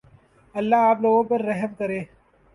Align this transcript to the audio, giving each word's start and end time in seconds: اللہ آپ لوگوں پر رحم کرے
اللہ 0.55 0.87
آپ 0.89 1.01
لوگوں 1.01 1.23
پر 1.23 1.41
رحم 1.41 1.73
کرے 1.77 1.99